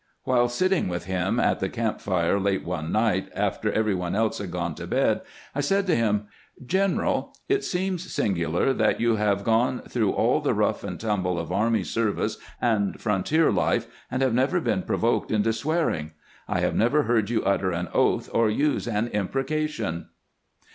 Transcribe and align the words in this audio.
While 0.23 0.49
sitting 0.49 0.87
with 0.87 1.05
him 1.05 1.39
at 1.39 1.59
the 1.59 1.69
camp 1.69 1.99
fire 2.01 2.39
late 2.39 2.65
one 2.65 2.91
night, 2.91 3.29
after 3.35 3.71
every 3.71 3.93
one 3.93 4.15
else 4.15 4.39
had 4.39 4.49
gone 4.49 4.73
to 4.73 4.87
bed, 4.87 5.21
I 5.53 5.61
said 5.61 5.85
to 5.85 5.95
him:" 5.95 6.25
General, 6.79 7.35
it 7.47 7.63
seems 7.63 8.11
singular 8.11 8.73
that 8.73 8.99
you 8.99 9.17
have 9.17 9.43
gone 9.43 9.83
through 9.87 10.09
all 10.13 10.41
the 10.41 10.55
rough 10.55 10.83
and 10.83 10.99
tumble 10.99 11.37
of 11.37 11.51
army 11.51 11.83
service 11.83 12.39
and 12.59 12.99
frontier 12.99 13.51
life, 13.51 13.85
and 14.09 14.23
have 14.23 14.33
never 14.33 14.59
been 14.59 14.81
provoked 14.81 15.29
into 15.29 15.53
swearing. 15.53 16.13
I 16.47 16.61
have 16.61 16.73
never 16.73 17.03
heard 17.03 17.29
you 17.29 17.43
utter 17.43 17.69
an 17.69 17.87
oath 17.93 18.27
or 18.33 18.49
use 18.49 18.87
an 18.87 19.07
impreca 19.09 19.69
tion." 19.69 20.07